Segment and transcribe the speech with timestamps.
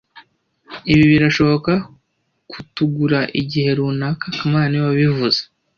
[0.91, 1.73] Ibi birashobora
[2.51, 5.41] kutugura igihe runaka kamana niwe wabivuze